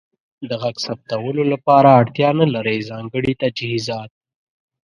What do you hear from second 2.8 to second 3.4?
ځانګړې